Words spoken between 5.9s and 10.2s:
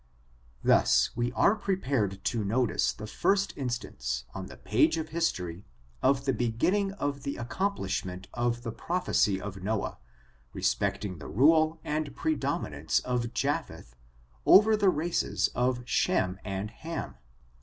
of the beginning of the ac complishmentof the prophecy of Noah,